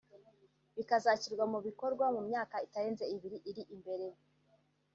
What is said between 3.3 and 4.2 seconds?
iri imbere